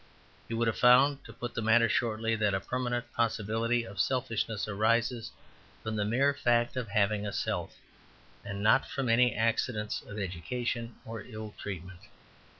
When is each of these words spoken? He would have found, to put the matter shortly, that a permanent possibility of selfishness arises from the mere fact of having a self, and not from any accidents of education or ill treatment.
He 0.47 0.55
would 0.55 0.65
have 0.67 0.79
found, 0.79 1.23
to 1.25 1.31
put 1.31 1.53
the 1.53 1.61
matter 1.61 1.87
shortly, 1.87 2.35
that 2.35 2.55
a 2.55 2.59
permanent 2.59 3.13
possibility 3.13 3.83
of 3.85 3.99
selfishness 4.01 4.67
arises 4.67 5.29
from 5.83 5.95
the 5.95 6.03
mere 6.05 6.33
fact 6.33 6.75
of 6.75 6.87
having 6.87 7.27
a 7.27 7.31
self, 7.31 7.75
and 8.43 8.63
not 8.63 8.89
from 8.89 9.09
any 9.09 9.35
accidents 9.35 10.01
of 10.01 10.17
education 10.17 10.95
or 11.05 11.21
ill 11.21 11.53
treatment. 11.55 11.99